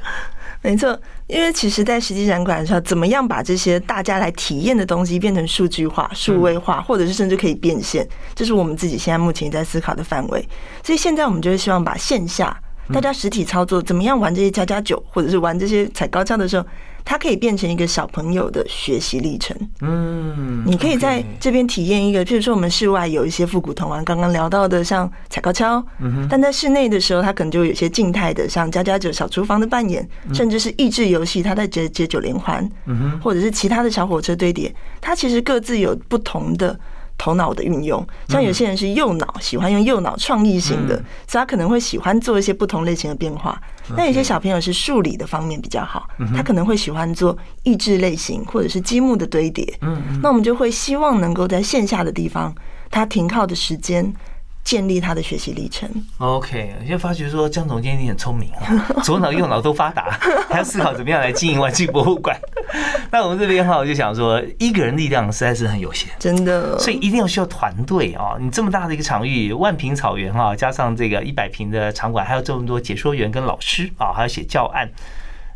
[0.60, 10.48] 没错，因为其实，在实际展馆上，怎么样把这些大家来体验的东西变成数据化、数位化，或者是甚至可以变现，这是我们自己现在目前在思考的范围。
[10.82, 12.60] 所以现在我们就是希望把线下。
[12.92, 16.66] 大家实体操作怎么样玩这些加加酒，或者是玩这些踩高跷的时候，
[17.04, 19.56] 它可以变成一个小朋友的学习历程。
[19.80, 25.84] 嗯，你可以在这边体验一个，譬如说我们室外有一些复古童玩，刚刚聊到的像踩高跷，
[26.28, 32.68] 但在室内的时候，它可能就有些静态的，像加加酒小厨房的扮演，甚至是益智游戏，它在解解九连环，
[33.22, 36.78] 或者是其他的小火车堆叠，它其实各自有不同的。
[37.18, 40.94] 头脑的运用，像有些人是右脑，喜欢用右脑创意型的，
[41.26, 43.60] 所以他可能会喜欢做一些不同类型的变化。
[43.96, 49.66] 那有些小朋友是数理的方面比较好，他可能会喜欢做益智类型或者是积木的堆叠。
[50.22, 52.54] 那我们就会希望能够在线下的地方，
[52.90, 54.14] 他停靠的时间。
[54.64, 55.88] 建立他的学习历程。
[56.18, 60.10] OK，现在发觉说江总监你很聪明啊， 左脑右脑都发达，
[60.50, 62.38] 还要思考怎么样来经营玩具博物馆。
[63.10, 68.36] 那我们这边哈，我就想说，一个人力量实在是很有限，真的，所以一定要需要团队啊。
[68.38, 74.88] 你这么大的一个场域，万平草原哈，加上这个一百平的场馆，还有这么多解说员跟老师啊，还要写教案。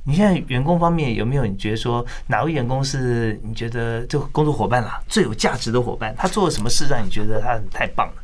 [0.05, 1.47] 你现在员工方面有没有？
[1.47, 6.13] 你觉得说哪位员工是你觉得这个工作伙伴啦最有价值的伙伴？
[6.19, 8.15] 他做了什么事让你觉得他太棒了？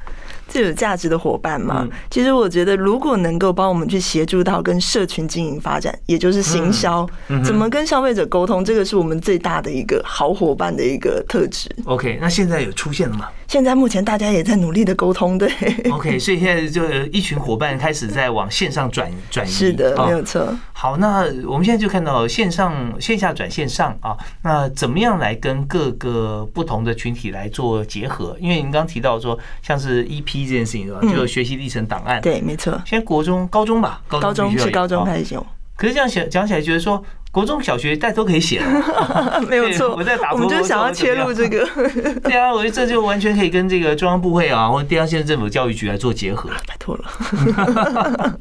[0.48, 7.06] 最有价值的伙伴嘛，其实我觉得，如果能够帮我们去协助到跟社群经营发展，也就是行销，
[7.44, 11.68] 怎么跟消费者沟通，这个是我们最大的一个好伙伴的一个特质。
[11.84, 13.28] OK，那现在有出现了吗？
[13.46, 15.50] 现在目前大家也在努力的沟通，对。
[15.92, 19.50] OK，所以现在就一群伙伴开始在往线上转转移。
[19.50, 20.54] 是的，没有错。
[20.72, 28.37] 好，那我们现在就看到线上线下转线上啊，那怎么样来跟各个不同的群体来做结合？
[28.38, 30.38] 因为您刚提到说，像是 EP。
[30.46, 31.01] 这件事情是吧？
[31.03, 32.20] 就学习历程档案。
[32.20, 32.72] 对，没错。
[32.85, 35.46] 现在国中、高中吧，高中是高中开始用。
[35.77, 39.94] 可是这样想讲起来，觉得说国中小学大家都可以写了， 没有错。
[39.94, 41.64] 我在打，我们就想要切入这个。
[42.24, 46.51] 对啊，我觉得这就完全可以跟这个中央部会啊，或者地方县政府教育局来做结合。
[46.66, 48.37] 拜托了。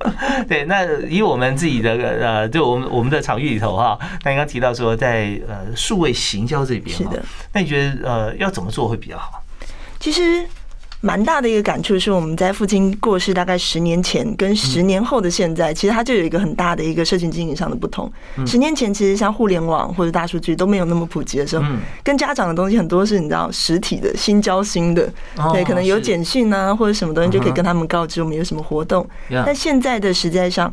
[0.50, 7.24] 对，那以我们自己的呃，就我们我们的场域里头哈，那你刚提到说在呃数位行销这边，是的。
[7.54, 9.44] 那你觉得呃要怎么做会比较好？
[10.00, 10.44] 其实。
[11.08, 18.12] 蛮大的一个感触是，我们在父亲过世大概十年前跟十年后的现在，其实它就有一个很大的一个社群经营上的不同。
[18.46, 21.64] 十年前其实像互联网或者大数据都没有那么普及的时候，
[22.04, 25.10] 跟家长的东西很多是你知道实体的新交心的，
[25.54, 29.08] 对，可能有简讯啊或者什么东西就可以跟他们告知我们有什么活动。
[29.30, 30.70] 但现在的时代上。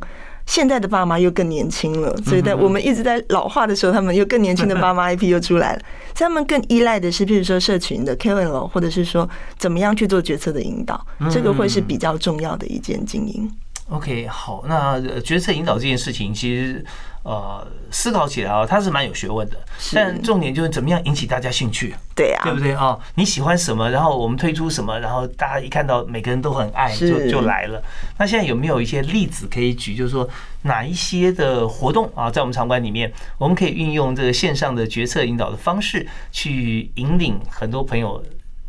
[0.47, 5.83] 现在的爸妈又更年轻了，所以在我们一直在老化的时候，他们又更年轻的爸妈 IP 又出来了。
[6.15, 9.29] 他们更依赖的是，譬如说社群的 KOL，或者是说
[9.59, 13.51] 怎么样去做决策的引导，这个会是比较重要的一件经营。
[13.89, 16.85] OK，好，那决策引导这件事情，其实。
[17.25, 19.57] 呃，思考起来啊，它是蛮有学问的。
[19.95, 22.99] 但重点就是怎么样引起大家兴趣，对呀，对不对啊？
[23.15, 27.83] 你喜欢什么，然后我们推出什么，然后大家一看到每个人都很爱，就就来了。
[28.19, 29.97] 那现在有没有一些例子可以举？
[29.97, 30.29] 就是说
[30.63, 38.23] 哪一些的活动啊，在我们场馆里面，我们可以运用这个线上的决策引导的方式，去引领很多朋友。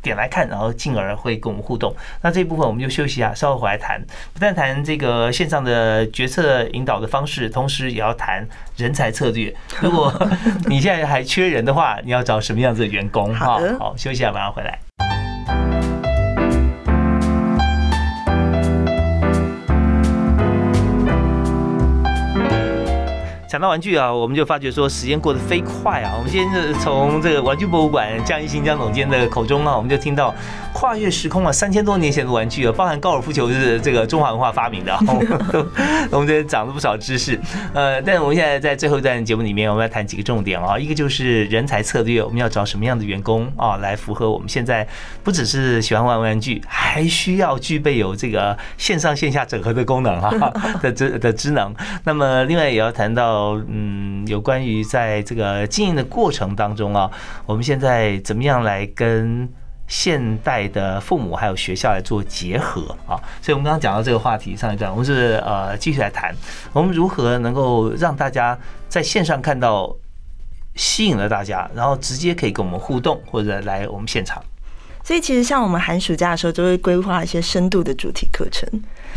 [0.06, 1.94] 点来看，然后进而会跟我们互动。
[2.22, 4.00] 那这一部分我们就休息一下，稍后回来谈。
[4.34, 9.54] 不但谈这个线上的决策引导的方式，同时也要谈人才策略。
[9.82, 10.14] 如果
[10.70, 13.34] 你现在还缺人的话，你要找什么样子的员工？
[13.34, 14.85] 好，好，休息一下，马上回来。
[23.56, 26.12] 讲到玩具啊，我们就发觉说时间过得飞快啊。
[26.18, 30.36] 我们今天是从这个玩具博物馆江一新江总监的口中啊，我们就听到
[30.74, 34.94] 跨越时空啊，三千多年前的玩具啊，包含高尔夫球是这个中华文化发明的，
[36.12, 37.40] 我们这长了不少知识。
[37.74, 40.78] 呃，但我们现在在最后一段节目里面，我们要谈几个重点啊。
[40.78, 44.86] 一个就是人才策略，我们要找什么样的员工啊，来符合我们现在
[45.24, 50.52] 不只是喜欢玩玩具，还需要具备有这个线上线下整合的功能哈
[50.84, 51.74] 的职的职能。
[52.04, 53.45] 那么另外也要谈到。
[53.68, 57.10] 嗯，有关于在这个经营的过程当中啊，
[57.46, 59.48] 我们现在怎么样来跟
[59.88, 63.14] 现代的父母还有学校来做结合啊？
[63.42, 66.34] 所以，我们刚刚讲到这个话题，上一段我们是呃继续来谈，
[66.74, 68.58] 我们如何能够让大家
[68.90, 69.96] 在线上看到
[70.76, 74.42] 吸引了大家，然后直接可以跟我们互动，或者来我们现场。
[75.06, 78.68] 所以，其实像我们寒暑假的时候，就会规划一些深度的主题课程。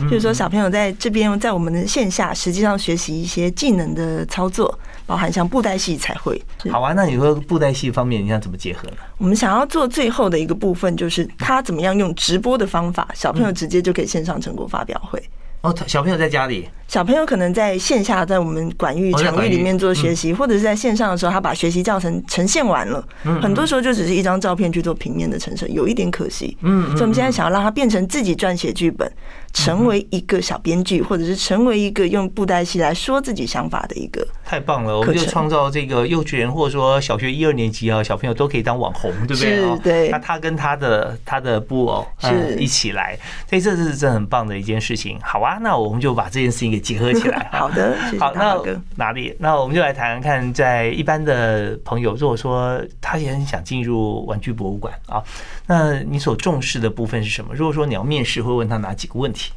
[0.03, 6.41] 就是说，小朋友在这边，在我们的线下，实际上学习一些技能的操作，包含像布袋戏才会。
[6.71, 8.97] 好啊，那你说布袋戏方面，你想怎么结合呢？
[9.17, 15.21] 我们想要做最后的一个部分，就是他怎么样用直播的方法，小朋友直接就可以线上成果发表会。
[15.63, 16.69] 哦，小朋友在家里。
[16.87, 23.07] 小朋友可能在线下，在我们管育场域里面做学习，或者是在线上的时候，他把学习教程呈现完了，
[23.43, 26.57] 很多时候就只是一张照片去做平面的呈现，有一点可惜。
[26.63, 29.11] 嗯，所以我们现在想要让他变成自己撰写剧本，
[29.53, 34.27] 成为一个小编剧，或者是成为一个用布袋戏来说自己想法的一个。
[34.43, 39.57] 太棒了，我们就创造这个幼稚园或者说小学一二年级啊，小朋友都可以当网红，对不对？
[39.57, 40.09] 是，对。
[40.09, 45.19] 那他跟他的他的布偶是一起来，所以这是真很棒的一件事情。
[45.23, 47.49] 好啊，那我们就把这件事情给结合起来。
[47.55, 48.61] 好的，谢谢好，那
[48.97, 49.35] 哪里？
[49.39, 55.23] 那我们就来谈谈看，在一般的朋友，如果说他也很想进入玩具博物馆啊，
[55.67, 57.55] 那你所重视的部分是什么？
[57.55, 59.53] 如果说你要面试，会问他哪几个问题？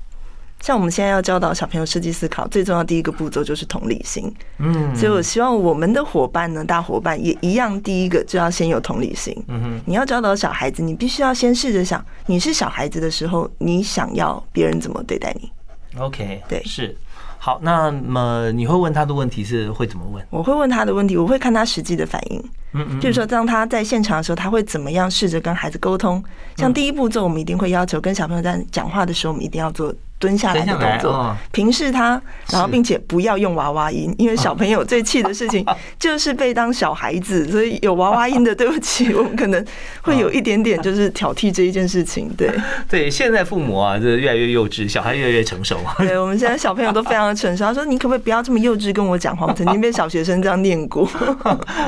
[0.62, 4.32] 像我们现在要教导小朋友设计思考，最重要第一个步骤就是同理心。
[4.60, 9.36] 嗯，所以我希望我们的伙伴呢，大伙伴也一样，第一个就要先有同理心。
[9.47, 15.51] 嗯哼，你要教导小孩子，你必须要先试着想，你是小孩子的时候，你想要别人怎么对待你
[15.97, 16.95] ？OK，对，是。
[17.38, 20.23] 好，那么你会问他的问题是会怎么问？
[20.30, 22.39] 我会问他的问题，我会看他实际的反应。
[22.73, 26.23] 嗯嗯，就是说，当他在现场的时候，他会怎么样试着跟孩子沟通？
[26.56, 29.91] 像第一步骤，我们一定会要求跟小朋友在讲话的时候，我们一定要做。
[30.22, 35.66] 蹲下来的动作，平视他，然后并且不要用娃娃音，因为小朋友最气的事情
[35.98, 39.66] 就是被当小孩子，所以有娃娃音的，对不起，我们可能
[40.04, 42.30] 会有一点点就是挑剔这一件事情。
[42.38, 42.52] 对
[42.88, 45.80] 对，现在父母啊，这越来越幼稚，小孩越来越成熟。
[45.98, 47.66] 对，我们现在小朋友都非常的成熟。
[47.66, 51.10] 他说：“你可不可以不要这么幼稚跟我讲话？”我曾经被小学生这样念过。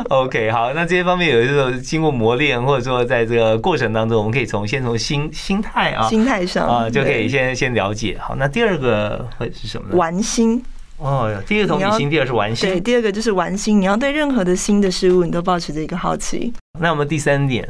[0.10, 8.17] OK，好，那这些方面有一个经过磨练，或者说在这个过程当中，我们可以从先从心心态啊，心态上啊，就可以先先了解。
[8.25, 9.97] 好，那第二个会是什么呢？
[9.97, 10.63] 玩心
[10.97, 12.69] 哦，第一个同理心，第二是玩心。
[12.69, 13.81] 对，第二个就是玩心。
[13.81, 16.53] 你要对任何的新的事物，你都保持着一个好奇。
[16.79, 17.69] 那我们第三点，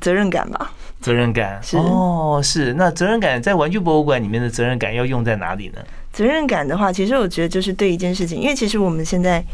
[0.00, 0.72] 责任感吧。
[1.02, 2.72] 责任感是哦，是。
[2.72, 5.80] 那责任感在玩具博物馆里面的责任感要用在哪里呢？
[6.10, 9.44] 责任感的话，其实我觉得就是对一件事情，因为其实我们现在。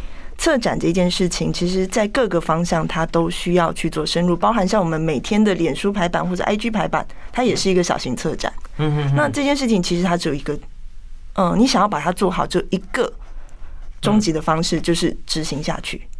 [0.41, 8.51] 策展这件事情，其实在各个方向它都需要去做深入，包含像我们每天的脸书排版或者 IG 排版，它也是一个小型策展。
[8.79, 10.59] 嗯哼哼那这件事情其实它只有一个，
[11.35, 13.13] 嗯，你想要把它做好，就一个
[14.01, 16.01] 终极的方式就是执行下去。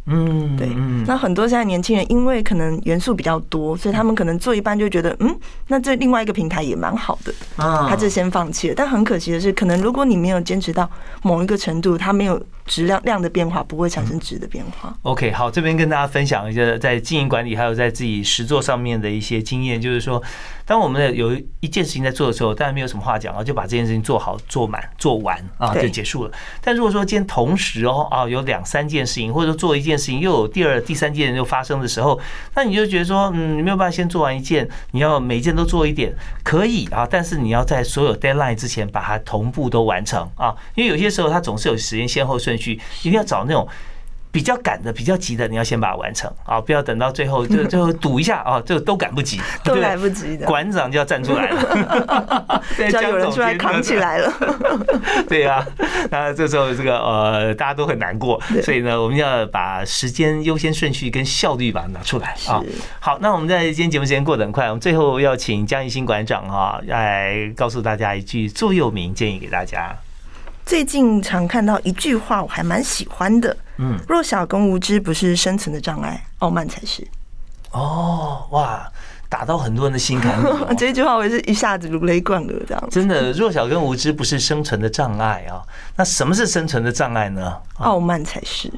[0.57, 8.73] 对嗯，那很多现在年轻人因为可能元素比较多，所以他们可能做一半就觉得，嗯，那这另外一个平台也蛮好的，啊他就先放弃了。
[8.75, 10.89] 但很可惜的是，可能如果你没有坚持到
[11.21, 14.93] 某一个程度，它没有质量量的变化，不会产生质的变化。
[15.03, 20.21] OK，好，这边跟大家分享一下在经营管理还有在自己实作上面的一些经验，就是说，
[20.65, 26.31] 当我们的有一件事情在做的时候，当然没有什么话讲啊，就把这件事情做好、做满、做完啊，就结束了。
[26.61, 32.19] 但如果说今天同时哦啊有两三件事情，或者说做一件件事情又有第二、第三件又发生的时候，
[32.55, 36.13] 那你就觉得说，嗯，你没有办法先做完一件，你要每一件都做一点，
[36.43, 43.67] 可以啊，但是你要在所有 deadline 之前把它同步都完成啊，因为有些时候它总是有时间先后顺序，一定要找那种。
[44.31, 46.31] 比较赶的、比较急的，你要先把它完成。
[46.45, 50.45] 啊，不要等到最后就 最后赌一下啊，这个都赶不及， 都对来不及的。
[50.45, 54.01] 馆长就要站出来了， 对只要有人出来扛起。
[54.01, 54.33] 来了，
[55.29, 55.63] 对呀、
[56.09, 62.35] 那这时候这个呃，大家都很难过，所以呢，我们要把时间优先顺序跟效率把它拿出来。
[62.47, 62.63] 啊。
[62.99, 69.95] 好，那我们在今天节目时间过得很快，我们最后要请江一新馆长哈、来告诉大家一句座右铭建议给大家。
[70.71, 73.53] 最近常看到一句话，我还蛮喜欢的。
[73.75, 77.05] 嗯，弱小跟无知不是生存的障碍，傲慢才是。
[77.71, 78.89] 哦，哇，
[79.27, 80.73] 打到很多人的心坎里、哦。
[80.79, 82.87] 这句话我也是一下子如雷贯耳，这样。
[82.89, 85.59] 真的，弱小跟无知不是生存的障碍啊。
[85.97, 87.57] 那什么是生存的障碍呢？
[87.79, 88.71] 傲慢才是。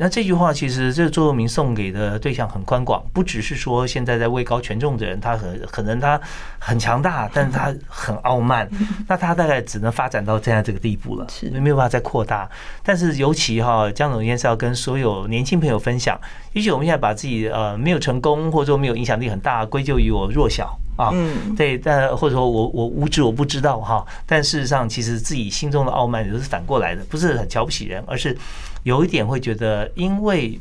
[0.00, 6.20] 那这句话其实这座右铭送给的对象很宽广，不只是说现在在位高权重的人，他很可能他
[6.58, 8.68] 很强大，但是他很傲慢，
[9.08, 12.48] 那他大概只能发展到现在这个地步了，是没有办法再扩大。
[12.82, 16.18] 但是尤其哈，江总监是要跟所有年轻朋友分享，
[16.52, 20.78] 也许我们现在把自己呃没有成功或者说没有影响力很大，归咎于我弱小。
[20.98, 28.36] 啊，嗯，对，但或者说我我无知我不知道哈，但事实上其实自己心中的傲慢也是反过来的，不是很瞧不起人，而是
[28.82, 30.58] 有一点会觉得，因为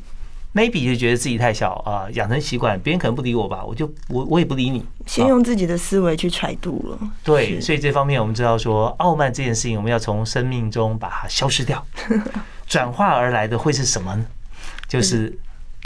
[0.54, 4.86] maybe 就觉得自己太小啊，养成习惯，别人可能不理我吧，我就我我也不理你。
[5.08, 7.00] 先用自己的思维去揣度了。
[7.24, 11.84] 对，所以这方面我们知道说，傲慢这件事情，我们要从生命中把它消失掉，
[12.68, 14.26] 转化而来的会是什么呢？
[14.88, 15.38] 就是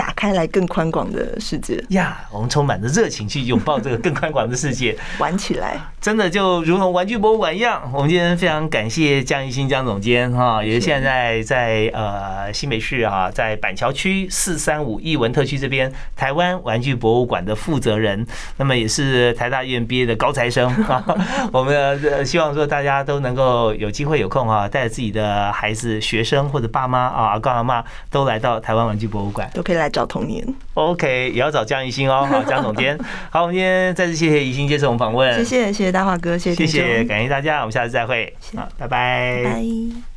[0.02, 4.98] 打开来更宽广的世界，呀，我们充满着热情去拥抱这个更宽广的世界。
[5.20, 5.80] 玩起来。
[6.02, 7.80] 真的就如同玩具博物馆一样。
[7.94, 18.26] 我们今天非常感谢江一新江总监哈，也是现在在呃新北市啊，在板桥区四三五艺文特区这边台湾玩具博物馆的负责人，
[18.58, 21.06] 那么也是台大院毕业的高材生啊。
[21.54, 29.48] 我们呃希望说大家都能够有机会有空啊，带着自己的孩子、学生或者爸妈啊、阿公阿妈都来到台湾玩具博物馆。
[29.54, 30.44] 都可以来找童年
[30.74, 32.98] ，OK，也要找江一新哦，好，江总监。
[33.30, 38.34] 好，我们今天再次谢谢宜兴接受我们访问，谢谢谢谢大华哥，谢谢谢谢，感谢大家，我们下次再会。
[38.56, 39.42] 好，拜拜。
[39.44, 40.11] 拜。